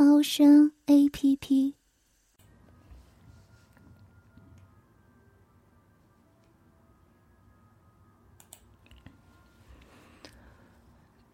[0.00, 1.74] 猫声 A P P。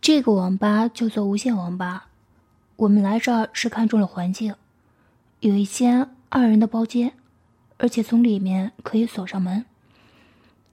[0.00, 2.08] 这个网吧叫做无线网吧，
[2.76, 4.54] 我们来这儿是看中了环境，
[5.40, 7.12] 有一间二人的包间，
[7.76, 9.66] 而且从里面可以锁上门。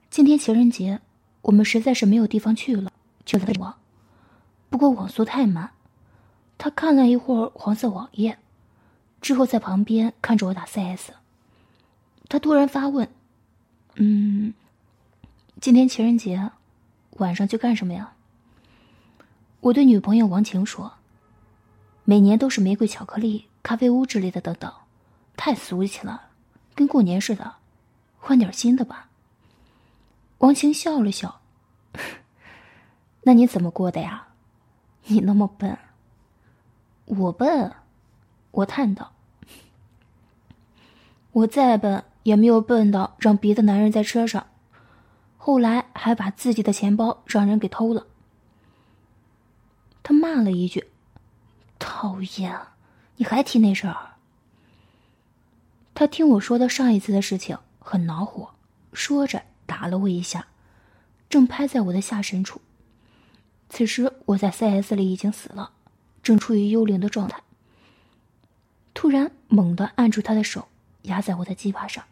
[0.09, 1.01] 今天情人节，
[1.41, 2.89] 我们实在是没有地方去了，
[3.25, 3.77] 就在网。
[4.69, 5.71] 不过网速太慢，
[6.63, 8.37] 他看了一会儿黄色网页，
[9.19, 11.09] 之后在旁边看着我打 CS。
[12.29, 13.09] 他突然发问
[13.97, 14.53] ：“嗯，
[15.59, 16.51] 今天情人节，
[17.13, 18.13] 晚上去干什么呀？”
[19.61, 20.93] 我对女朋友王晴说
[22.05, 24.71] ：“每年都是玫瑰巧克力、咖啡屋之类的，等等，
[25.35, 26.29] 太俗气了，
[26.75, 27.55] 跟过年似的，
[28.19, 29.09] 换点新的吧。”
[30.37, 31.41] 王晴笑了笑：
[33.25, 34.27] “那你怎么过的呀？
[35.05, 35.75] 你那么笨。”
[37.13, 37.73] 我笨，
[38.51, 39.11] 我叹道
[41.33, 44.47] ：“我再笨也没有笨到让别的男人在车上，
[45.37, 48.07] 后来还把自己的钱包让人给偷了。”
[50.01, 50.87] 他骂了一句
[51.77, 52.57] ：“讨厌，
[53.17, 54.11] 你还提那事儿？”
[55.93, 58.51] 他听我说的上一次的事情，很恼火，
[58.93, 60.47] 说着打了我一下，
[61.29, 62.61] 正拍在我的下身处。
[63.67, 65.71] 此时我在 CS 里已经死了，
[66.21, 67.41] 正处于幽灵的状态。
[68.93, 70.67] 突然猛地按住他的手，
[71.03, 72.03] 压在我的鸡巴上，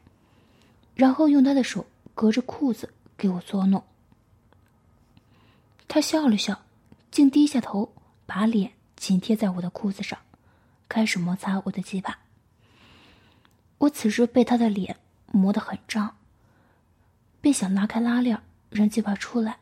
[0.95, 3.83] 然后用他的手隔着裤子给我作弄。
[5.87, 6.61] 他笑了笑。
[7.11, 7.91] 竟低下头，
[8.27, 10.19] 把脸紧贴在我的裤子上，
[10.87, 12.19] 开始摩擦我的鸡巴。
[13.79, 14.95] 我此时被他的脸
[15.31, 16.17] 磨得很胀，
[17.41, 18.39] 便想拉开拉链
[18.69, 19.57] 让鸡巴出来，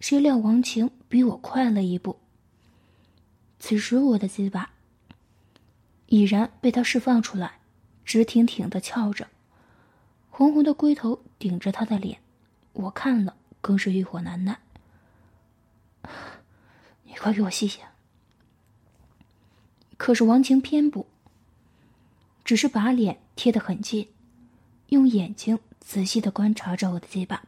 [0.00, 2.18] 谁料王晴比我快了一步。
[3.68, 4.70] 此时我的鸡巴
[6.06, 7.58] 已然被他释放出来，
[8.04, 9.26] 直挺挺的翘着，
[10.30, 12.20] 红红的龟头顶着他的脸，
[12.74, 14.60] 我看了更是欲火难耐。
[17.02, 17.80] 你快给我吸吸！
[19.96, 21.08] 可是王晴偏不，
[22.44, 24.08] 只是把脸贴得很近，
[24.90, 27.42] 用眼睛仔细的观察着我的鸡巴。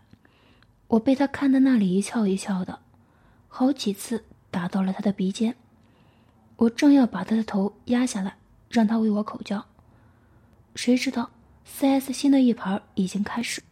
[0.88, 2.80] 我被他看的那里一翘一翘的，
[3.46, 5.54] 好几次打到了他的鼻尖。
[6.58, 8.36] 我正要把他的头压下来，
[8.68, 9.64] 让他为我口交，
[10.74, 11.30] 谁知道
[11.64, 13.62] CS 新的一盘已经开始，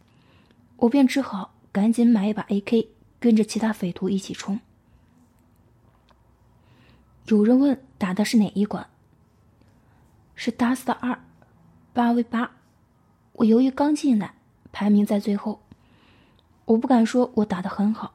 [0.77, 2.87] 我便只好赶紧买一把 AK，
[3.19, 4.57] 跟着其他匪徒一起冲。
[7.25, 8.87] 有人问打的是哪一关？
[10.35, 11.19] 是 Dust 二，
[11.91, 12.49] 八 v 八。
[13.33, 14.33] 我由于刚进来，
[14.71, 15.61] 排名在最后。
[16.63, 18.13] 我不敢说我打的很好，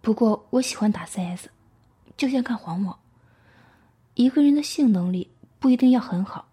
[0.00, 1.48] 不过我喜欢打 CS，
[2.16, 2.98] 就像看黄网。
[4.14, 6.48] 一个人的性能力不一定要很好，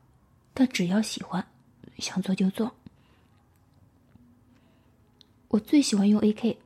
[0.54, 1.46] 但只要喜欢，
[1.98, 2.74] 想做就做。
[5.50, 6.58] 我最喜欢用 AK，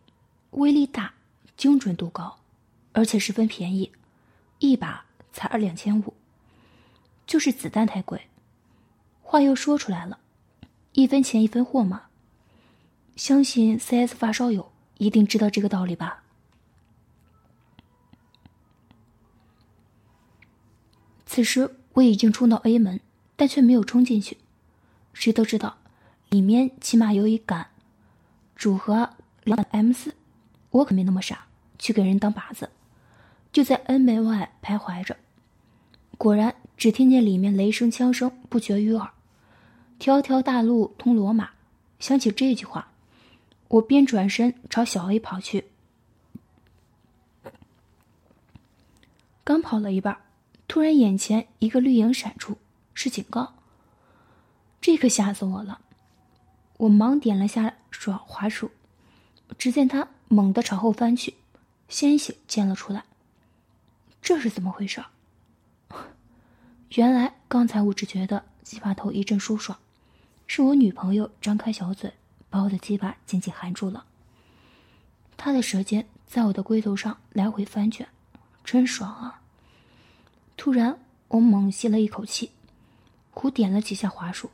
[0.51, 1.13] 威力大，
[1.57, 2.37] 精准度高，
[2.91, 3.91] 而且十分便宜。
[4.59, 6.13] 一把才二两千五，
[7.25, 8.27] 就是子弹太贵。
[9.21, 10.19] 话又说出来了，
[10.93, 12.03] 一分钱一分货嘛。
[13.15, 16.22] 相信 CS 发烧友一定知道这个道理吧。
[21.33, 22.99] 此时我已经冲到 A 门，
[23.35, 24.37] 但却没有冲进去。
[25.13, 25.77] 谁都知道，
[26.29, 27.71] 里面起码有一杆
[28.55, 29.09] 组合
[29.43, 30.13] 两把 M 四，
[30.69, 31.47] 我可没那么傻，
[31.79, 32.69] 去给人当靶子。
[33.51, 35.17] 就在 N 门外徘徊着，
[36.19, 39.09] 果然只听见里面雷声枪声不绝于耳。
[39.97, 41.49] 条条大路通罗马，
[41.97, 42.89] 想起这句话，
[43.69, 45.65] 我便转身朝小 A 跑去。
[49.43, 50.15] 刚跑了一半，
[50.67, 52.57] 突然眼前一个绿影闪出，
[52.93, 53.53] 是警告。
[54.81, 55.79] 这可吓死我了！
[56.77, 58.71] 我忙点了下手滑鼠，
[59.57, 61.35] 只见他猛地朝后翻去，
[61.87, 63.05] 鲜血溅了出来。
[64.21, 65.03] 这是怎么回事？
[66.95, 69.77] 原来刚才我只觉得鸡巴头一阵舒爽，
[70.47, 72.11] 是我女朋友张开小嘴
[72.49, 74.05] 把我的鸡巴紧紧含住了。
[75.37, 78.07] 她的舌尖在我的龟头上来回翻卷，
[78.63, 79.42] 真爽啊！
[80.55, 82.51] 突然，我猛吸了一口气，
[83.31, 84.51] 胡点了几下滑鼠，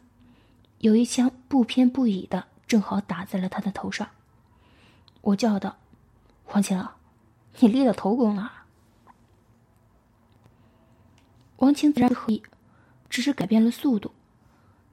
[0.79, 4.09] 有一枪不偏不倚的正好打在了他的头上。
[5.21, 5.77] 我叫道
[6.45, 6.87] ：“黄晴，
[7.59, 8.53] 你立了头功了。”
[11.57, 12.41] 王晴自然合意，
[13.09, 14.11] 只是改变了速度。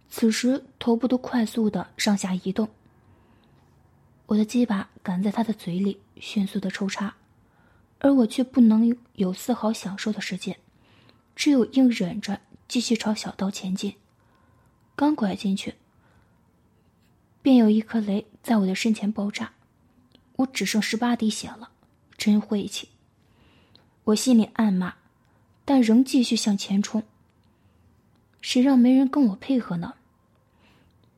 [0.09, 2.69] 此时头部都快速的上下移动。
[4.27, 7.15] 我的鸡巴赶在他的嘴里迅速的抽插，
[8.01, 10.59] 而我却不能有丝毫享受的时间，
[11.37, 13.95] 只有硬忍着继续朝小道前进。
[14.97, 15.75] 刚拐进去，
[17.43, 19.53] 便有一颗雷在我的身前爆炸，
[20.37, 21.71] 我只剩十八滴血了，
[22.17, 22.89] 真晦气！
[24.05, 24.95] 我心里暗骂。
[25.69, 27.03] 但仍继续向前冲。
[28.41, 29.95] 谁让没人跟我配合呢？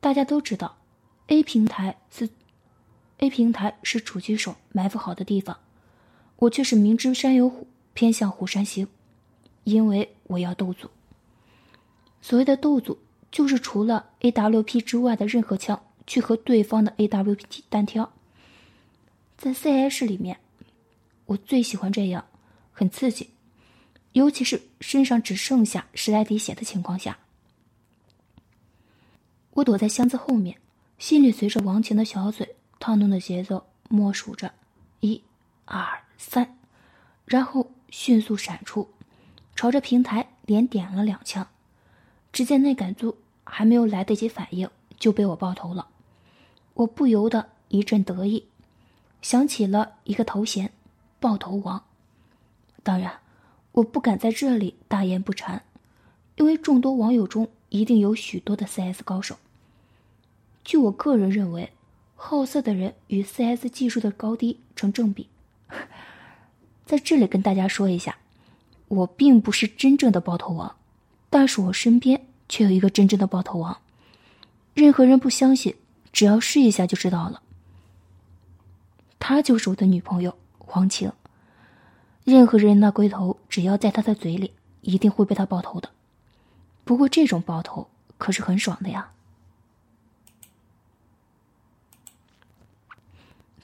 [0.00, 0.78] 大家都知道
[1.26, 2.30] ，A 平台是
[3.18, 5.58] A 平台是狙击手埋伏好的地方，
[6.36, 8.88] 我却是明知山有虎，偏向虎山行，
[9.68, 10.88] 因为我要斗组。
[12.22, 12.98] 所谓的斗组，
[13.30, 18.10] 就是除了 AWP 之外的任何枪去和对方的 AWP 单挑。
[19.36, 20.40] 在 CS 里面，
[21.26, 22.24] 我最喜欢这样，
[22.72, 23.30] 很刺激。
[24.12, 27.18] 尤其是身上只剩下十来滴血的情况下，
[29.52, 30.58] 我躲在箱子后面，
[30.98, 34.50] 心里随着王晴的小嘴烫动的节奏默数着，
[35.00, 35.22] 一、
[35.66, 35.86] 二、
[36.16, 36.58] 三，
[37.26, 38.88] 然后迅速闪出，
[39.58, 41.48] 朝着平台连点了两枪。
[42.32, 44.70] 只见那杆租还没有来得及反应，
[45.00, 45.88] 就被我爆头了。
[46.74, 48.46] 我不由得一阵得意，
[49.20, 50.70] 想起了一个头衔——
[51.18, 51.82] 爆头王。
[52.84, 53.18] 当然。
[53.72, 55.60] 我不敢在这里大言不惭，
[56.36, 59.36] 因为众多网友中一定有许多的 CS 高手。
[60.64, 61.72] 据我个人认为，
[62.16, 65.28] 好色的人与 CS 技术的高低成正比。
[66.86, 68.18] 在这里跟大家说一下，
[68.88, 70.76] 我并不是真正的爆头王，
[71.30, 73.78] 但是我身边却有一个真正的爆头王。
[74.74, 75.74] 任何人不相信，
[76.12, 77.42] 只要试一下就知道了。
[79.18, 81.12] 她就是我的女朋友黄晴。
[82.24, 84.52] 任何人那龟头，只要在他的嘴里，
[84.82, 85.90] 一定会被他爆头的。
[86.84, 89.10] 不过这种爆头可是很爽的呀。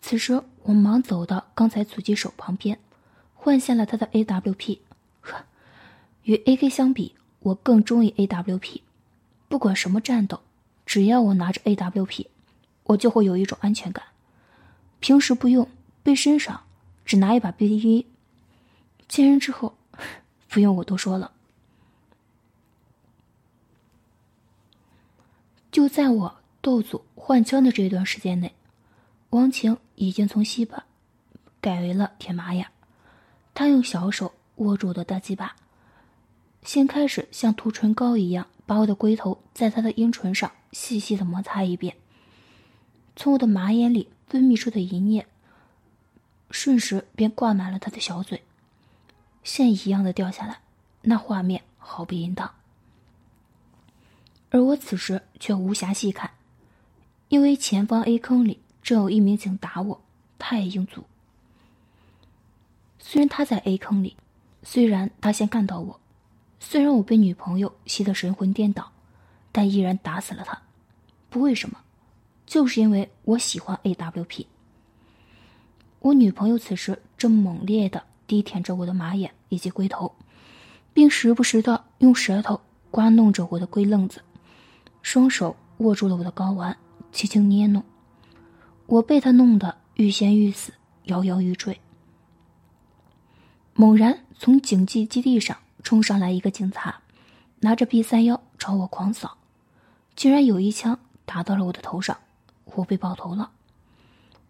[0.03, 2.79] 此时我忙走到刚才狙击手旁边，
[3.35, 4.81] 换下了他的 AWP。
[6.25, 8.81] 与 AK 相比，我更中意 AWP。
[9.49, 10.41] 不管什么战斗，
[10.85, 12.27] 只要我拿着 AWP，
[12.85, 14.05] 我就会有一种安全感。
[15.01, 15.69] 平时不用，
[16.03, 16.63] 背身上
[17.05, 18.07] 只拿一把 BD。
[19.07, 19.77] 见人之后，
[20.49, 21.31] 不用我多说了。
[25.71, 28.55] 就在我斗组换枪的这一段时间内，
[29.31, 30.85] 王晴已经从西巴
[31.61, 32.71] 改为了铁玛雅。
[33.53, 35.55] 他用小手握住我的大鸡巴，
[36.65, 41.95] 先开始像涂唇膏一样，把我的龟头在他的阴唇上细细的摩擦一遍。
[43.15, 45.27] 从我的马眼里分泌出的银液，
[46.51, 48.43] 瞬时便挂满了他的小嘴。
[49.45, 50.59] 线一样的掉下来，
[51.03, 52.51] 那画面毫不淫荡。
[54.49, 56.31] 而我此时却无暇细看，
[57.29, 60.01] 因为前方 A 坑里正有一名警打我，
[60.39, 61.05] 他也应阻。
[62.99, 64.17] 虽然他在 A 坑里，
[64.63, 66.01] 虽然他先干到我，
[66.67, 68.91] 虽然我被女朋友吸得神魂颠倒，
[69.53, 70.63] 但依然打死了他。
[71.29, 71.79] 不为什么，
[72.47, 74.47] 就是因为我喜欢 AWP。
[76.01, 78.03] 我女朋友此时正猛烈的。
[78.27, 80.15] 低舔着我的马眼以及龟头，
[80.95, 82.59] 并时不时的用舌头
[82.91, 84.23] 刮弄着我的龟愣子，
[85.03, 86.75] 双手握住了我的睾丸，
[87.13, 87.85] 轻轻捏弄。
[88.87, 90.73] 我被他弄得欲仙欲死，
[91.05, 91.79] 摇摇欲坠。
[93.75, 97.03] 猛然，从警戒基地上冲上来一个警察，
[97.61, 99.37] 拿着 B 三幺朝我狂扫，
[100.17, 102.19] 竟然有一枪打到了我的头上，
[102.65, 103.53] 我被爆头了。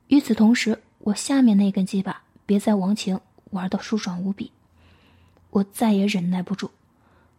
[0.07, 3.21] 与此同时，我下面那根鸡巴别在王晴。
[3.51, 4.51] 玩的舒爽无比，
[5.51, 6.73] 我再也忍耐不住，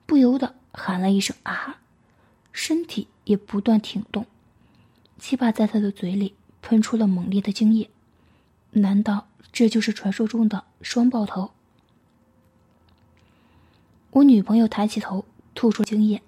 [0.05, 1.81] 不由得喊了一声“啊”，
[2.53, 4.25] 身体也不断挺动，
[5.17, 7.89] 鸡巴在他的嘴里喷出了猛烈的精液。
[8.71, 11.51] 难道这就是传说中的双爆头？
[14.15, 16.21] 我女朋友抬起头，吐出精液，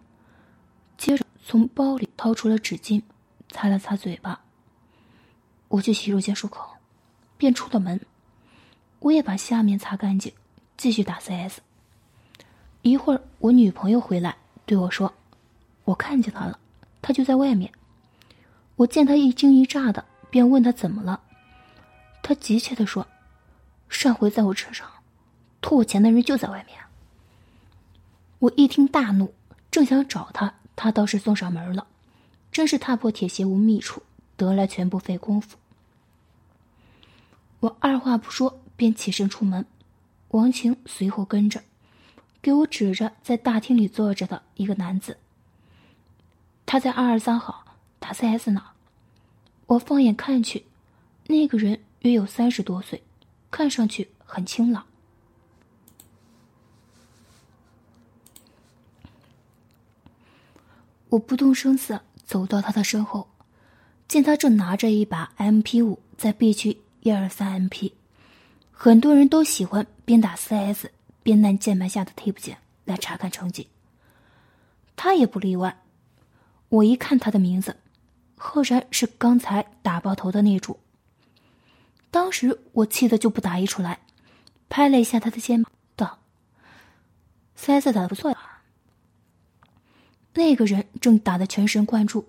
[0.98, 3.02] 接着从包里掏出了纸巾，
[3.50, 4.42] 擦了擦嘴巴。
[5.70, 6.70] 我去洗手间漱口，
[7.38, 7.98] 便出了门。
[9.00, 10.34] 我也把下面擦干净，
[10.76, 11.60] 继续打 CS。
[12.82, 15.14] 一会儿，我女朋友回来对我说
[15.86, 16.60] ：“我看见他了，
[17.02, 17.72] 他就在外面。”
[18.76, 21.22] 我见他一惊一乍的，便问他怎么了。
[22.22, 23.08] 他急切的说
[23.88, 24.86] ：“上回在我车上，
[25.62, 26.78] 拖我钱的人就在外面。”
[28.40, 29.34] 我一听大怒，
[29.72, 31.88] 正想找他他倒是送上门了，
[32.52, 34.04] 真是踏破铁鞋无觅处，
[34.36, 35.58] 得来全不费工夫。
[37.60, 39.66] 我二话不说便起身出门，
[40.30, 41.64] 王晴随后跟着，
[42.42, 45.18] 给我指着在大厅里坐着的一个男子。
[46.66, 47.66] 他在二二三号
[48.00, 48.64] 打 CS 呢。
[49.66, 50.66] 我放眼看去，
[51.26, 53.04] 那个人约有三十多岁，
[53.52, 54.86] 看上去很清朗。
[61.10, 63.28] 我不动声色走到他的身后，
[64.08, 67.94] 见他正拿着一把 MP 五在 B 区一二三 MP。
[68.72, 70.88] 很多人都喜欢边打 CS
[71.24, 73.68] 边按键盘下的 Tab 键来查看成绩，
[74.96, 75.82] 他也不例外。
[76.70, 77.78] 我一看他的名字。
[78.40, 80.80] 赫然是刚才打爆头的那主。
[82.12, 84.00] 当时我气得就不打一处来，
[84.70, 86.20] 拍了一下他的肩膀，道
[87.58, 88.38] ：“CS 打的不错呀。”
[90.38, 92.24] 那个人正打的全神贯注，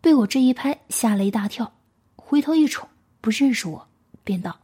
[0.00, 1.70] 被我这一拍吓了一大跳，
[2.16, 2.88] 回头一瞅，
[3.20, 3.86] 不认识我，
[4.24, 4.58] 便道：“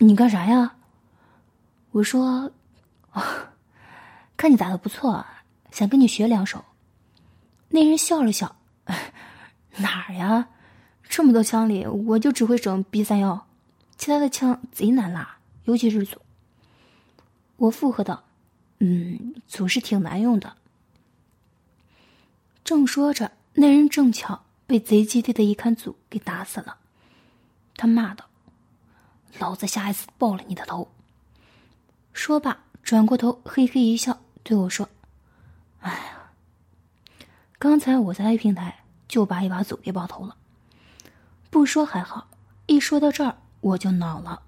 [0.00, 0.76] 你干啥呀？”
[1.92, 2.50] 我说
[3.12, 3.52] ：“啊，
[4.34, 5.26] 看你打的不错，
[5.70, 6.64] 想跟你学两手。”
[7.68, 8.56] 那人笑了笑。
[9.76, 10.48] 哪儿呀？
[11.06, 13.46] 这么多枪里，我就只会整 B 三幺，
[13.98, 16.18] 其他的枪贼难拉，尤其是组。
[17.56, 18.24] 我附和道
[18.80, 20.56] ：“嗯，组是挺难用的。”
[22.64, 26.78] 正说着，那人正巧被贼基地的一看组给打死了。
[27.76, 28.26] 他骂道
[29.38, 30.90] ：“老子下一次爆了你的头！”
[32.12, 34.88] 说罢，转过头嘿嘿一笑，对我说
[35.80, 36.30] ：“哎呀，
[37.58, 38.78] 刚才我在 A 平台。”
[39.12, 40.34] 就把一把组给爆头了。
[41.50, 42.30] 不说还好，
[42.64, 44.40] 一说到这儿我就恼了。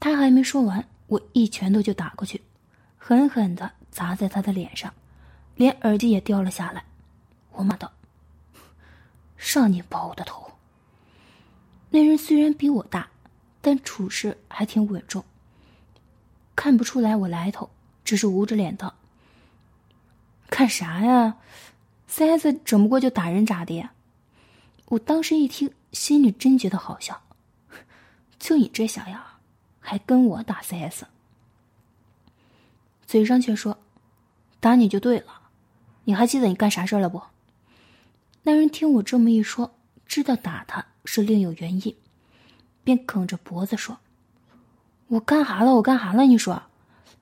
[0.00, 2.42] 他还没说完，我一拳头就打过去，
[2.98, 4.92] 狠狠的砸在他的脸上，
[5.60, 6.82] 连耳机也掉了下来。
[7.52, 7.92] 我骂道
[9.36, 10.52] ：“让你爆我的头！”
[11.92, 13.10] 那人虽然比我大，
[13.60, 15.22] 但处事还挺稳重，
[16.56, 17.68] 看不出来我来头，
[18.06, 18.94] 只是捂着脸道
[20.48, 21.36] ：“看啥呀？”
[22.08, 23.86] CS 整不过就打人咋的？
[24.86, 27.20] 我当时一听，心里真觉得好笑。
[28.38, 29.22] 就你这小样，
[29.78, 31.04] 还跟我打 CS？
[33.06, 33.76] 嘴上却说
[34.58, 35.39] 打你就对了。
[36.04, 37.22] 你还记得你干啥事了不？
[38.42, 39.74] 那人听我这么一说，
[40.06, 41.94] 知道打他是另有原因，
[42.82, 43.98] 便梗着脖子说
[45.08, 45.74] ：“我干哈了？
[45.74, 46.22] 我干哈了？
[46.22, 46.62] 你说，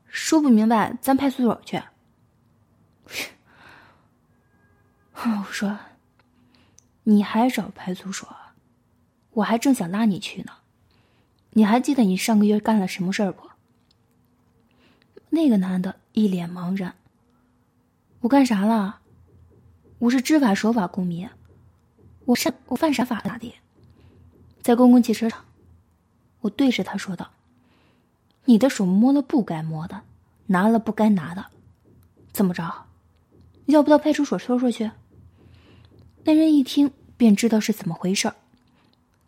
[0.06, 1.82] 说不明白，咱派出所去。
[5.14, 5.78] ”我说
[7.02, 8.28] ：“你还找派出所？
[9.32, 10.52] 我还正想拉你去呢。
[11.50, 13.50] 你还记得你上个月干了什么事儿不？”
[15.30, 16.94] 那个男的一脸茫然。
[18.20, 19.00] 我干啥了？
[20.00, 21.28] 我是知法守法公民。
[22.24, 23.20] 我上我犯啥法？
[23.20, 23.54] 咋的？
[24.60, 25.44] 在公共汽车上，
[26.40, 27.30] 我对着他说道
[28.46, 30.02] ：“你的手摸了不该摸的，
[30.46, 31.46] 拿了不该拿的，
[32.32, 32.86] 怎么着？
[33.66, 34.90] 要不到派出所说说去？”
[36.24, 38.30] 那人一听便知道是怎么回事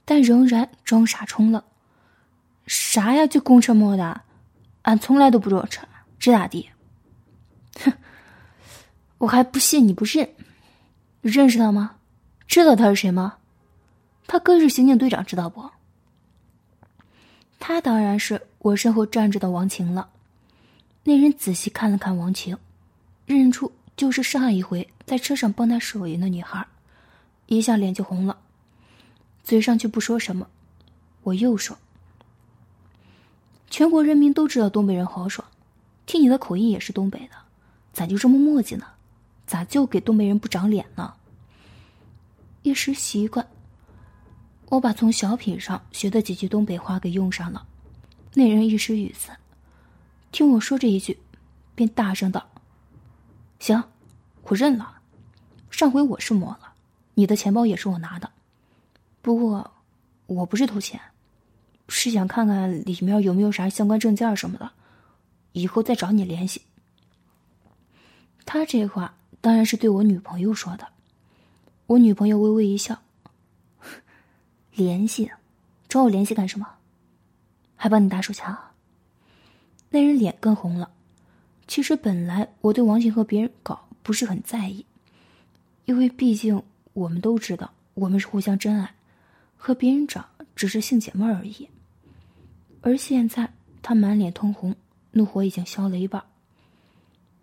[0.05, 1.63] 但仍然装傻充愣。
[2.67, 3.27] 啥呀？
[3.27, 4.23] 就公车摸的？
[4.83, 5.87] 俺从来都不坐车，
[6.19, 6.69] 这咋地？
[7.79, 7.93] 哼！
[9.21, 10.29] 我还不信你不认。
[11.21, 11.97] 认识他吗？
[12.49, 13.37] 知道他是谁吗？
[14.27, 15.71] 他哥是刑警队长，知道不？
[17.59, 20.09] 他当然是我身后站着的王晴了。
[21.05, 22.57] 那人仔细看了看王晴，
[23.27, 26.67] 认出就是上一回在车上帮他守营的女孩。
[27.47, 28.39] 一下脸就红了，
[29.45, 30.47] 嘴上却不说什么。
[31.25, 31.77] 我又说
[33.69, 35.47] ：“全国人民都知道东北人豪爽，
[36.07, 37.37] 听你的口音也是东北的，
[37.93, 38.87] 咋就这么磨叽呢？
[39.51, 41.13] 咋就给东北人不长脸呢？”
[42.63, 43.45] 一时习惯，
[44.69, 47.67] 我把从小品上学的几句东北话给用上了。
[48.33, 49.37] 那人一时语塞，
[50.31, 51.19] 听我说这一句，
[51.75, 52.49] 便大声道
[53.59, 53.83] ：“行，
[54.45, 55.01] 我认了，
[55.69, 56.75] 上回我是摸了。”
[57.15, 58.31] 你的钱包也是我拿的，
[59.21, 59.73] 不过
[60.27, 61.01] 我不是偷钱，
[61.89, 64.71] 是想看看里面有没有啥相关证件什么的，
[65.51, 66.63] 以后再找你联系。
[68.47, 70.87] 他这话当然是对我女朋友说的，
[71.87, 73.01] 我女朋友微微一笑，
[74.73, 75.31] 联系，
[75.89, 76.67] 找我联系干什么？
[77.77, 78.57] 还帮你打手枪？
[79.91, 80.91] 那人脸更红了。
[81.67, 84.85] 其实本来我对王静和别人搞不是很在意，
[85.85, 86.63] 因为毕竟。
[86.93, 88.95] 我们都知道，我们是互相真爱，
[89.57, 91.69] 和别人找只是性解闷而已。
[92.81, 94.75] 而现在他满脸通红，
[95.13, 96.21] 怒火已经消了一半。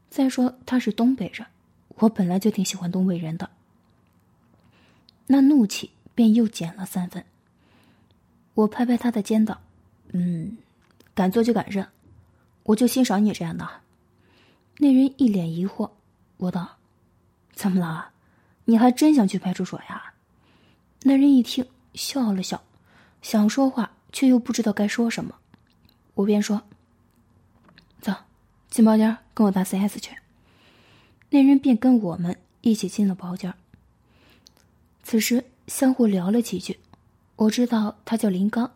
[0.09, 1.47] 再说他是东北人，
[1.99, 3.49] 我本来就挺喜欢东北人的。
[5.27, 7.25] 那怒气便又减了三分。
[8.53, 9.59] 我拍拍他的肩膀，
[10.13, 10.57] 嗯，
[11.13, 11.87] 敢做就敢认，
[12.63, 13.67] 我就欣赏你这样的。
[14.77, 15.91] 那人一脸疑惑，
[16.37, 16.77] 我道
[17.53, 18.09] ：“怎么了？
[18.65, 20.13] 你还真想去派出所呀？”
[21.03, 22.63] 那人一听，笑了笑，
[23.21, 25.35] 想说话却又不知道该说什么。
[26.15, 26.63] 我便说
[28.01, 28.13] ：“走，
[28.69, 30.15] 进包间跟我打 CS 去。”
[31.29, 33.53] 那人便跟我们一起进了包间。
[35.03, 36.79] 此时相互聊了几句，
[37.35, 38.71] 我知道他叫林刚，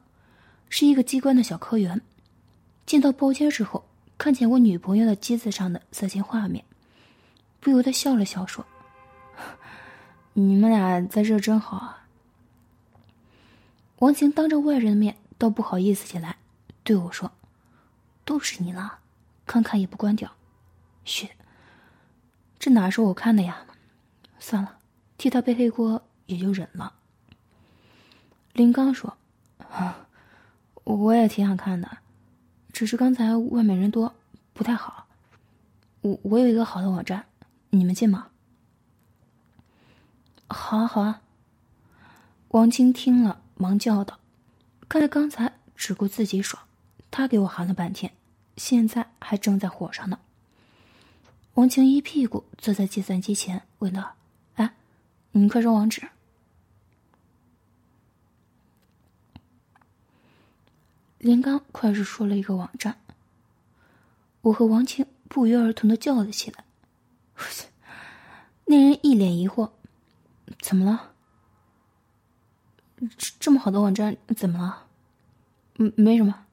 [0.69, 2.01] 是一个机关的小科员。
[2.85, 3.85] 进到包间之后，
[4.17, 6.65] 看见我女朋友的机子上的色情画面，
[7.59, 8.65] 不由得笑了笑，说
[10.33, 12.07] ：“你们俩在这真好啊。”
[13.99, 16.37] 王晴当着外人的面倒不好意思起来，
[16.83, 17.31] 对我说
[18.25, 18.99] ：“都是你了，
[19.45, 20.31] 看看也不关掉。”
[21.05, 21.29] 嘘，
[22.61, 23.65] 这哪是我看的呀？
[24.37, 24.77] 算了，
[25.17, 26.03] 替他背黑锅。
[26.27, 26.93] 也就忍了。
[28.53, 29.17] 林刚说
[29.69, 30.07] ：“啊，
[30.85, 31.97] 我也挺想看的，
[32.71, 34.15] 只是刚才外面人多，
[34.53, 35.07] 不太好。
[35.99, 37.25] 我我有一个好的网站，
[37.71, 38.27] 你们进吗
[40.47, 41.21] ？”“好啊，好啊。”
[42.49, 44.19] 王青听了，忙叫道
[44.87, 46.63] ：“看来刚才只顾自己爽，
[47.09, 48.13] 他给我喊了半天，
[48.55, 50.19] 现在还正在火上呢。”
[51.55, 54.15] 王晴一屁股坐在计算机前，问道
[54.55, 54.73] ：“哎，
[55.31, 56.07] 你快说网址。”
[61.19, 62.99] 林刚快速说了一个网站，
[64.41, 66.63] 我和王晴不约而同的叫了起来。
[68.65, 69.71] 那人一脸疑惑
[70.61, 71.11] ：“怎么了？
[73.17, 74.87] 这这么好的网站怎么了
[75.77, 76.45] ？”“嗯，没什么。”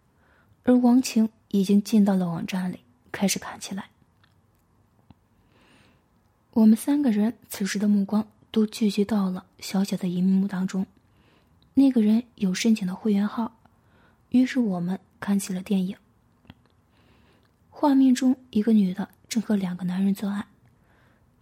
[0.65, 3.91] 而王晴已经进到了网站里，开始看起来。
[6.59, 10.87] 我们三个人此时的目光都聚集到了小小的荧幕当中。
[11.75, 13.53] 那个人有申请的会员号。
[14.31, 15.97] 于是我们看起了电影。
[17.71, 20.47] 画面中，一个女的正和两个男人做爱，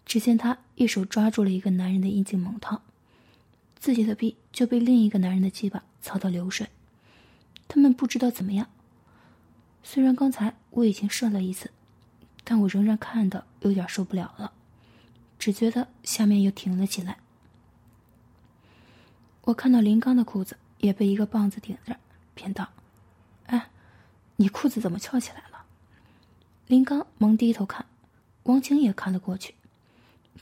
[0.05, 2.83] 只见她一手抓住了一个男人的阴茎猛掏，
[3.79, 6.69] 自己的臂就被另一个男人的鸡巴操到流水。
[7.67, 8.69] 他们不知道怎么样。
[9.83, 11.71] 虽然刚才我已经射了一次，
[12.45, 14.53] 但我仍然看的有点受不了了，
[15.39, 17.19] 只觉得下面又挺了起来。
[19.43, 21.97] 我看到林刚的裤子也被一个棒子顶着。
[22.35, 22.69] 便道
[23.47, 23.71] ：“哎，
[24.37, 25.65] 你裤子怎么翘起来了？”
[26.69, 27.87] 林刚忙低头看，
[28.43, 29.55] 王晴也看了过去。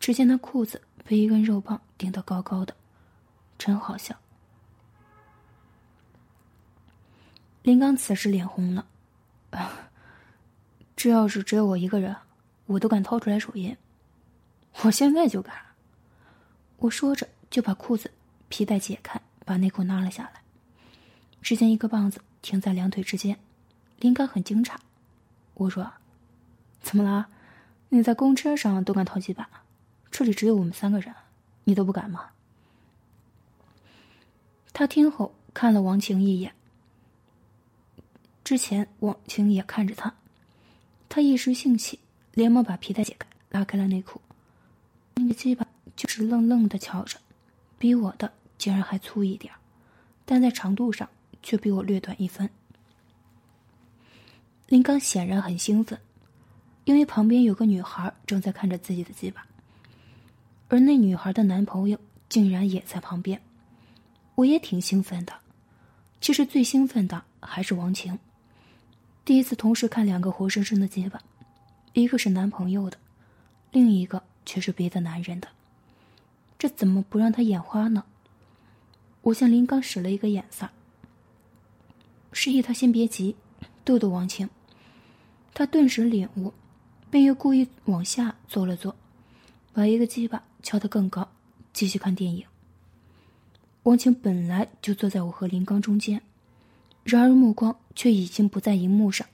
[0.01, 2.75] 只见他裤子被一根肉棒顶得高高的，
[3.57, 4.17] 真好笑。
[7.63, 8.87] 林刚此时脸红了，
[9.51, 9.91] 啊，
[10.97, 12.17] 这要是只有我一个人，
[12.67, 13.77] 我都敢掏出来手印。
[14.83, 15.55] 我现在就敢。
[16.79, 18.11] 我说着就把裤子
[18.49, 20.43] 皮带解开，把内裤拉了下来。
[21.41, 23.39] 只见一个棒子停在两腿之间，
[23.99, 24.75] 林刚很惊诧。
[25.55, 25.93] 我说
[26.83, 27.29] ：“怎么了？
[27.91, 29.49] 你在公车上都敢掏几把？
[30.11, 31.15] 这里只有我们三个人，
[31.65, 32.31] 你都不敢吗？”
[34.73, 36.53] 他听后看了王晴一眼。
[38.43, 40.13] 之前王晴也看着他，
[41.09, 42.01] 他一时兴起，
[42.33, 44.21] 连忙把皮带解开，拉开了内裤。
[45.15, 47.19] 那个鸡巴就是愣愣的瞧着，
[47.79, 49.53] 比我的竟然还粗一点
[50.25, 51.09] 但在长度上。
[51.47, 52.49] 却比我略短一分。
[54.67, 56.01] 林刚显然很兴奋，
[56.87, 59.47] 因为旁边有个女孩正在看着自己的鸡巴，
[60.69, 61.99] 而那女孩的男朋友
[62.31, 63.39] 竟然也在旁边。
[64.37, 65.35] 我也挺兴奋的，
[66.23, 68.19] 其实最兴奋的还是王晴，
[69.23, 71.21] 第一次同时看两个活生生的鸡巴，
[71.93, 72.97] 一个是男朋友的，
[73.71, 75.49] 另一个却是别的男人的，
[76.59, 78.05] 这怎么不让他眼花呢？
[79.23, 80.71] 我向林刚使了一个眼色。
[82.33, 83.37] 示意他先别急，
[83.85, 84.49] 逗逗王晴。
[85.55, 86.53] 他顿时领悟，
[87.11, 88.97] 便又故意往下坐了坐，
[89.73, 91.29] 把一个鸡巴翘得更高，
[91.73, 92.45] 继续看电影。
[93.85, 96.23] 王晴本来就坐在我和林刚中间，
[97.05, 99.27] 然而目光却已经不在荧幕上，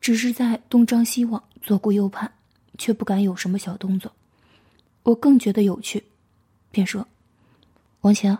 [0.00, 2.32] 只是在东张西望，左顾右盼，
[2.78, 4.12] 却不敢有什么小动作。
[5.02, 6.04] 我更觉得有趣，
[6.70, 7.06] 便说
[8.00, 8.38] ：“王晴，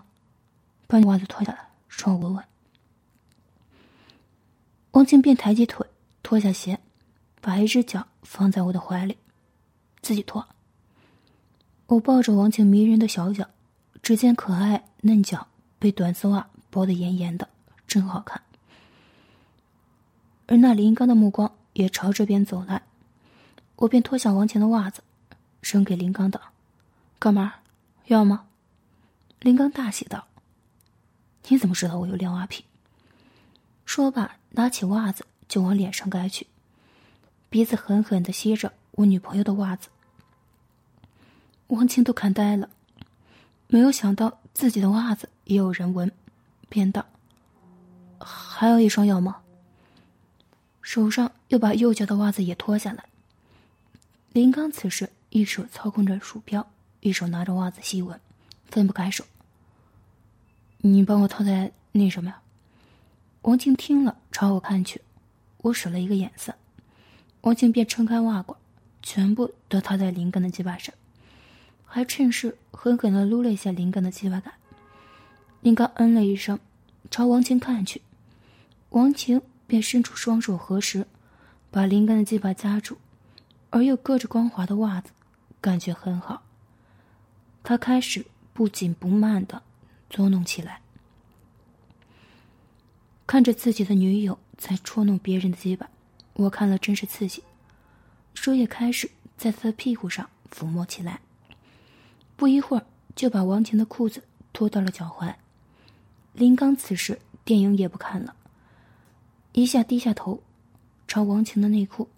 [0.86, 2.44] 把你袜子脱下来，让我闻闻。”
[4.92, 5.86] 王晴便抬起腿，
[6.22, 6.80] 脱下鞋，
[7.40, 9.16] 把一只脚放在我的怀里，
[10.00, 10.46] 自己脱。
[11.86, 13.48] 我抱着王晴迷人的小脚，
[14.02, 15.46] 只见可爱嫩脚
[15.78, 17.48] 被短丝袜包得严严的，
[17.86, 18.42] 真好看。
[20.46, 22.82] 而那林刚的目光也朝这边走来，
[23.78, 25.02] 我便脱下王晴的袜子，
[25.60, 26.40] 扔给林刚道
[27.20, 27.60] ：“哥们儿，
[28.06, 28.46] 要吗？”
[29.38, 30.26] 林刚大喜道
[31.46, 32.64] ：“你怎么知道我有撩阿癖？”
[33.86, 36.48] 说罢，拿起袜子就往脸上盖去，
[37.48, 39.88] 鼻子狠狠的吸着我女朋友的袜子。
[41.68, 42.68] 王晴都看呆了，
[43.68, 46.10] 没有想到自己的袜子也有人闻，
[46.68, 47.06] 便道
[48.18, 49.42] ：“还有一双要吗？”
[50.82, 53.04] 手上又把右脚的袜子也脱下来。
[54.38, 56.64] 林刚此时一手操控着鼠标，
[57.00, 58.20] 一手拿着袜子吸闻，
[58.66, 59.24] 分不开手。
[60.76, 62.40] 你帮我套在那什么呀？
[63.42, 65.02] 王静听了，朝我看去，
[65.56, 66.54] 我使了一个眼色，
[67.40, 68.56] 王静便撑开袜管，
[69.02, 70.94] 全部都套在林刚的鸡巴上，
[71.84, 74.54] 还趁势狠狠的撸了一下林刚的鸡巴杆。
[75.62, 76.60] 林刚嗯了一声，
[77.10, 78.00] 朝王晴看去，
[78.90, 81.08] 王晴便伸出双手合十，
[81.72, 82.98] 把林刚的鸡巴夹住，
[83.70, 85.10] 而又隔着光滑的袜子，
[85.60, 86.42] 感觉很好。
[87.62, 89.62] 他开始不紧不慢的
[90.08, 90.80] 捉弄起来。
[93.26, 95.88] 看着自己的女友在戳弄别人的鸡巴，
[96.32, 97.44] 我看了真是刺激，
[98.32, 101.20] 手也开始在他的屁股上抚摸起来。
[102.36, 104.22] 不一会儿，就把王晴的裤子
[104.54, 105.34] 脱到了脚踝。
[106.32, 108.34] 林刚此时电影也不看了，
[109.52, 110.40] 一下低下头，
[111.06, 112.08] 朝王晴的内裤，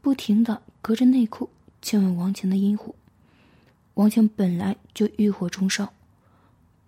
[0.00, 1.48] 不停的隔着内裤
[1.80, 2.94] 亲吻王晴的阴户。
[3.94, 5.94] 王晴本来就欲火中烧，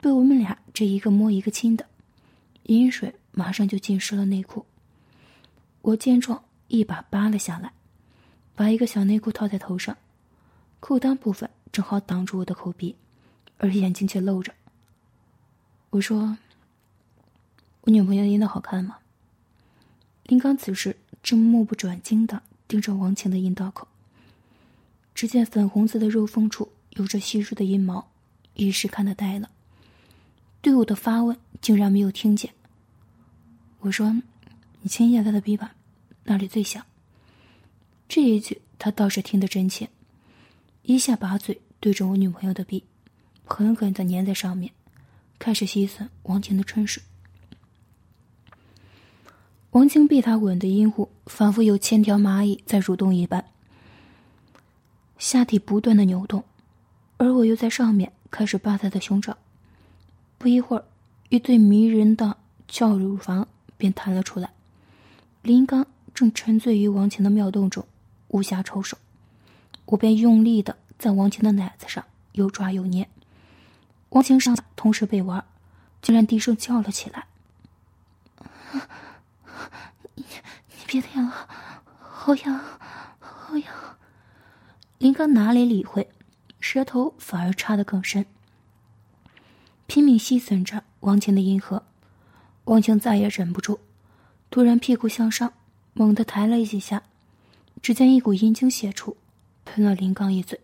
[0.02, 1.86] 被我们俩这一个摸一个亲的，
[2.64, 3.14] 阴水。
[3.36, 4.64] 马上就浸湿了内裤。
[5.82, 7.72] 我见状，一把扒了下来，
[8.54, 9.98] 把一个小内裤套在头上，
[10.78, 12.94] 裤裆部分正好挡住我的口鼻，
[13.58, 14.54] 而眼睛却露着。
[15.90, 16.38] 我说
[17.82, 18.98] ：“我女朋友阴道好看吗？”
[20.26, 22.40] 林刚此时正目不转睛的
[22.74, 23.86] 盯着王晴的阴道口，
[25.14, 28.10] 只见粉红色的肉缝处有着稀疏的阴毛，
[28.54, 29.48] 一时看得呆了，
[30.60, 32.52] 对我的发问竟然没有听见。
[33.78, 34.20] 我说
[34.82, 35.76] ：“你亲一下他的臂吧，
[36.24, 36.84] 那里最响。”
[38.10, 39.88] 这一句他倒是听得真切，
[40.82, 42.82] 一下把嘴对着我女朋友的臂，
[43.44, 44.72] 狠狠的粘在上面，
[45.38, 47.00] 开始吸吮王晴的春水。
[49.74, 53.44] 王晴被他吻的阴户仿佛有千条蚂蚁在蠕动一般，
[55.18, 56.44] 下体不断的扭动，
[57.16, 59.36] 而我又在上面开始扒他的胸罩。
[60.38, 60.84] 不一会儿，
[61.28, 62.36] 一对迷人的
[62.68, 63.48] 翘乳房。
[63.76, 64.50] 便弹了出来，
[65.42, 65.84] 林刚
[66.14, 67.84] 正沉醉于王晴的妙动中，
[68.28, 68.96] 无暇抽手，
[69.86, 73.08] 我便用力的在王晴的奶子上又抓又捏，
[74.10, 75.44] 王晴上下同时被玩，
[76.00, 77.26] 竟然低声叫了起来
[80.14, 80.24] ：“你
[80.68, 81.48] 你别舔了，
[81.98, 82.60] 好痒，
[83.18, 83.74] 好痒！”
[84.98, 86.08] 林刚哪里理会，
[86.60, 88.24] 舌头反而插得更深，
[89.86, 91.84] 拼命吸吮着王晴的阴核。
[92.64, 93.80] 王晴再也忍不住，
[94.50, 95.52] 突然屁股向上，
[95.92, 97.02] 猛地抬了几下，
[97.82, 99.16] 只见一股阴精泄出，
[99.66, 100.58] 喷了林刚一嘴。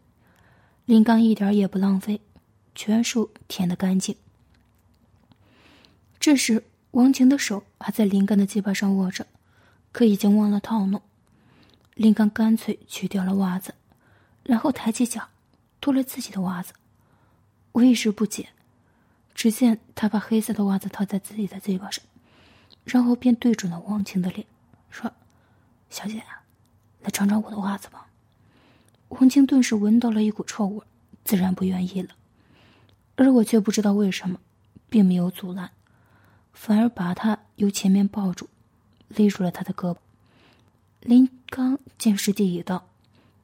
[0.87, 2.23] 林刚一点也不浪费，
[2.75, 4.17] 全数舔得干净。
[6.19, 9.27] 这时，王晴的手还在林刚的鸡巴上握着，
[9.93, 11.01] 可已经忘了套弄。
[11.95, 13.75] 林刚干脆取掉了袜子，
[14.43, 15.29] 然后抬起脚，
[15.81, 16.73] 脱了自己的袜子。
[17.73, 18.49] 我一时不解。
[19.33, 22.05] 只见他把黑色的袜子套在自己的嘴巴上，
[22.85, 24.47] 然后便对准了王晴的脸，
[24.91, 25.11] 说
[25.89, 26.23] ：“小姐，
[27.01, 28.09] 来尝尝我的袜子吧。”
[29.09, 30.85] 王晴顿时闻到了一股臭味，
[31.25, 32.11] 自然不愿意了。
[33.17, 34.39] 而我却不知道为什么，
[34.91, 35.71] 并没有阻拦，
[36.61, 38.47] 反而把他由前面抱住，
[39.09, 39.97] 勒住了他的胳膊。
[41.01, 42.87] 林刚见时机已到，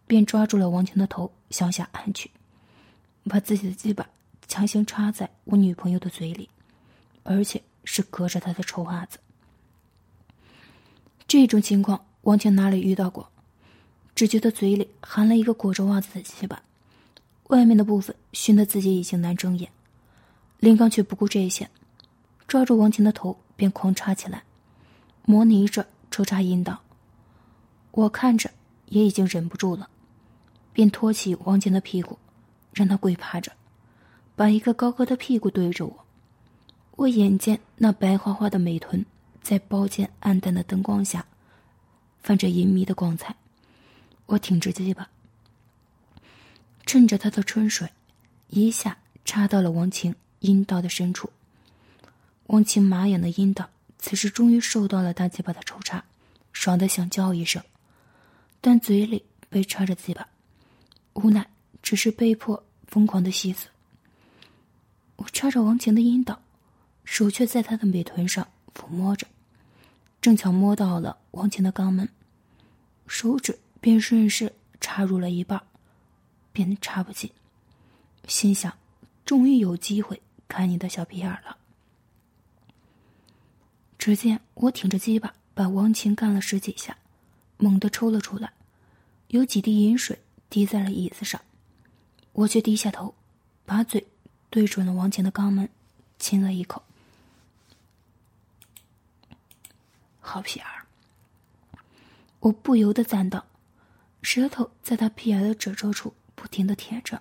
[0.07, 2.31] 便抓住了王强的头向下按去，
[3.25, 4.07] 把自己的鸡巴。
[4.47, 6.51] 强行插在我女朋友的嘴里，
[7.23, 9.19] 而且是隔着她的臭袜子。
[11.27, 13.31] 这种情况王强哪里遇到过？
[14.15, 16.63] 只觉得嘴里含了一个裹着袜子的鸡巴，
[17.45, 19.71] 外面的部分熏得自己已经难睁眼。
[20.59, 21.71] 林刚却不顾这些，
[22.47, 24.45] 抓住王晴的头便狂插起来，
[25.25, 26.81] 模拟着抽插阴道。
[27.91, 28.51] 我看着
[28.87, 29.89] 也已经忍不住了，
[30.73, 32.19] 便托起王晴的屁股，
[32.73, 33.53] 让他跪趴着。
[34.37, 36.05] 把一个高高的屁股对着我，
[36.97, 39.05] 我眼见那白花花的美臀
[39.43, 41.25] 在包间暗淡的灯光下，
[42.23, 43.35] 泛着隐秘的光彩。
[44.27, 45.09] 我挺直鸡巴，
[46.85, 47.89] 趁着他的春水，
[48.49, 51.31] 一下插到了王晴阴道的深处。
[52.47, 56.05] 王晴麻痒的阴道此时终于受到了大鸡巴的抽插，
[56.53, 57.63] 爽的想叫一声，
[58.61, 60.29] 但嘴里被插着鸡巴，
[61.15, 61.49] 无奈
[61.83, 63.67] 只是被迫疯狂的吸死。
[65.17, 66.41] 我插着王晴的阴道，
[67.05, 69.27] 手却在她的美臀上抚摸着，
[70.21, 72.09] 正巧摸到了王晴的肛门，
[73.09, 75.61] 手指便顺势插入了一半，
[76.53, 77.29] 便插不进，
[78.29, 78.73] 心想：
[79.25, 81.57] 终于有机会看你的小屁眼了。
[84.07, 86.97] 只见我挺着鸡巴，把王晴干了十几下，
[87.57, 88.53] 猛地抽了出来，
[89.27, 91.41] 有几滴饮水滴在了椅子上。
[92.31, 93.17] 我却低下头，
[93.65, 94.07] 把嘴
[94.49, 95.69] 对准了王晴的肛门，
[96.21, 96.85] 亲了一口。
[100.21, 100.87] 好屁眼儿！
[102.39, 103.45] 我不由得赞道，
[104.23, 107.21] 舌头在他屁眼的褶皱处不停的舔着。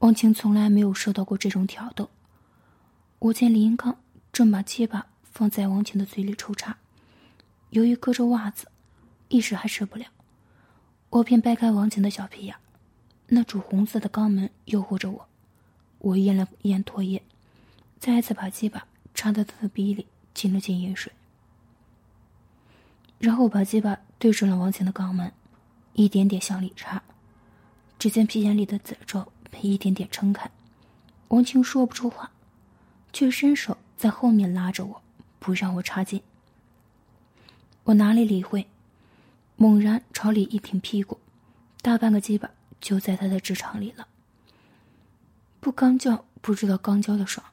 [0.00, 2.10] 王晴从来没有受到过这种挑逗。
[3.20, 3.98] 我见林刚
[4.30, 5.06] 正把鸡巴。
[5.38, 6.78] 放在王晴的嘴里抽插，
[7.70, 8.66] 由于隔着袜子，
[9.28, 10.06] 一时还吃不了，
[11.10, 12.56] 我便掰开王晴的小屁眼，
[13.28, 15.28] 那主红色的肛门诱惑着我，
[15.98, 17.22] 我咽了咽唾液，
[18.00, 21.12] 再次把鸡巴插到他的鼻里，进了进饮水，
[23.20, 25.32] 然后把鸡巴对准了王晴的肛门，
[25.92, 27.00] 一点点向里插，
[27.96, 30.50] 只见皮眼里的褶皱被一点点撑开，
[31.28, 32.32] 王晴说不出话，
[33.12, 35.02] 却伸手在后面拉着我。
[35.38, 36.22] 不让我插进，
[37.84, 38.66] 我哪里理会，
[39.56, 41.20] 猛然朝里一挺屁股，
[41.80, 44.08] 大半个鸡巴就在他的直肠里了。
[45.60, 47.44] 不刚叫不知道刚交的爽，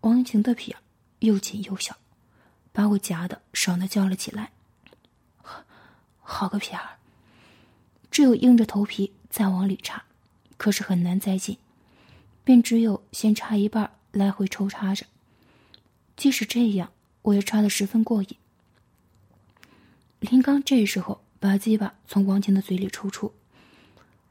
[0.00, 0.74] 王晴的屁
[1.20, 1.96] 又紧又小，
[2.72, 4.52] 把我夹的爽的叫了起来。
[6.20, 6.98] 好个屁儿！
[8.10, 10.04] 只有硬着头皮再往里插，
[10.56, 11.58] 可是很难再进，
[12.44, 15.06] 便只有先插一半，来回抽插着。
[16.20, 18.36] 即使这样，我也插得十分过瘾。
[20.18, 23.32] 林刚这时候把鸡巴从王晴的嘴里抽出，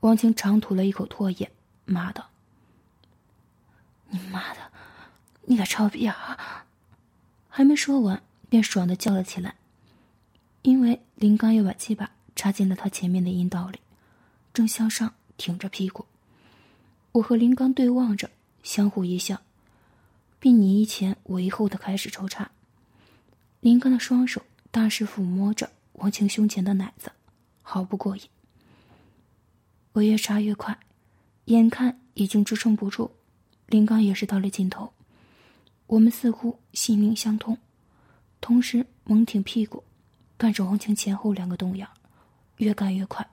[0.02, 1.52] 王晴长吐了一口唾液，
[1.86, 2.30] 骂道
[4.12, 4.60] ：“你妈的，
[5.46, 6.68] 你个臭逼啊！”
[7.50, 9.56] 还没说完，便爽的叫了起来，
[10.62, 13.80] 因为林刚又把鸡巴插进了他前面的阴道里，
[14.54, 16.06] 正向上挺着屁股。
[17.14, 18.30] 我和林刚对望着，
[18.62, 19.42] 相互一笑。
[20.40, 22.50] 并你一前我一后的开始抽插，
[23.60, 27.12] 林刚的双手大势抚摸着王晴胸前的奶子，
[27.62, 28.24] 毫不过瘾。
[29.92, 30.80] 我越插越快，
[31.46, 33.12] 眼看已经支撑不住，
[33.68, 34.94] 林刚也是到了尽头。
[35.88, 37.58] 我们似乎心灵相通，
[38.40, 39.84] 同时猛挺屁股，
[40.38, 41.86] 干着王晴前后两个动眼，
[42.58, 43.28] 越干越快。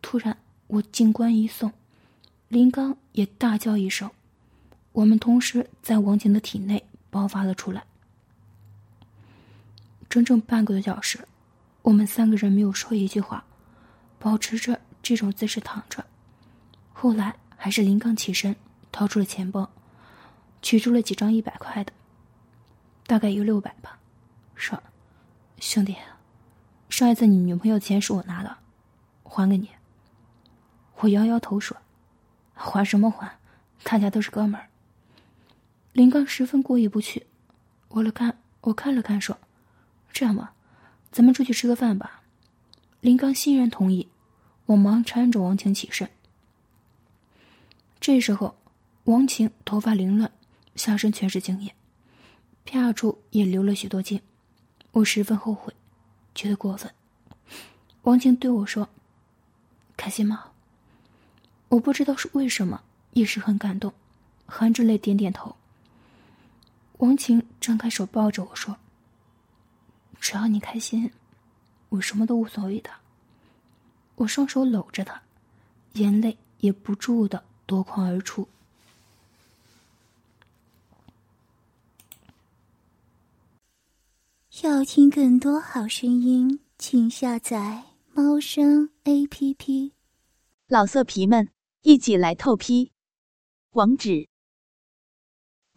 [0.00, 0.36] 突然，
[0.66, 1.72] 我警官一送，
[2.48, 4.10] 林刚也大叫一声。
[4.92, 7.84] 我们同时在王晴的体内爆发了出来。
[10.08, 11.26] 整整半个多小时，
[11.80, 13.44] 我们三个人没有说一句话，
[14.18, 16.04] 保持着这种姿势躺着。
[16.92, 18.54] 后来还是林刚起身，
[18.92, 19.70] 掏出了钱包，
[20.60, 21.92] 取出了几张一百块的，
[23.06, 23.98] 大概有六百吧，
[24.54, 24.82] 说
[25.58, 25.96] ：“兄弟，
[26.90, 28.58] 上一次你女朋友钱是我拿的，
[29.24, 29.70] 还给你。”
[31.00, 31.76] 我摇摇头说
[32.52, 33.38] ：“还什么还？
[33.82, 34.68] 大家都是哥们儿。”
[35.92, 37.26] 林刚十分过意不去，
[37.88, 39.38] 我了看，我看了看，说
[40.10, 40.54] ：“这样吧，
[41.10, 42.22] 咱们出去吃个饭吧。”
[43.00, 44.08] 林刚欣然同意，
[44.64, 46.08] 我忙搀着王晴起身。
[48.00, 48.56] 这时候，
[49.04, 50.32] 王晴头发凌乱，
[50.76, 51.74] 下身全是精液，
[52.64, 54.20] 啪处也流了许多精，
[54.92, 55.74] 我十分后悔，
[56.34, 56.90] 觉得过分。
[58.02, 58.88] 王晴对我说
[59.96, 60.44] ：“开心吗？”
[61.68, 63.92] 我不知道是为什么，一时很感动，
[64.46, 65.54] 含着泪点点头。
[67.02, 68.76] 王晴张开手抱着我说
[70.20, 71.10] ：“只要你开心，
[71.88, 72.90] 我什么都无所谓的。”
[74.14, 75.20] 我双手搂着他，
[75.94, 78.46] 眼泪也不住的夺眶而出。
[84.62, 89.92] 要听更多好声音，请下载猫声 A P P。
[90.68, 91.48] 老色皮们，
[91.80, 92.92] 一起来透批，
[93.72, 94.31] 网址。